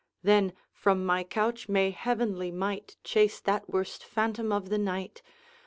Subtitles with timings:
[0.23, 5.21] Then, from my couch may heavenly might Chase that worst phantom of the night!